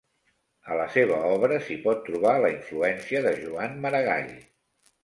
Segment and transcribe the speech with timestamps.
[0.69, 4.39] A la seva obra s'hi pot trobar la influència de Joan Maragall.